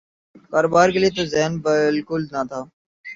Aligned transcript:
کاروبار 0.51 0.87
کیلئے 0.93 1.09
تو 1.15 1.23
ذہن 1.33 1.51
بالکل 1.65 2.21
نہ 2.33 2.41
تھا۔ 2.49 2.59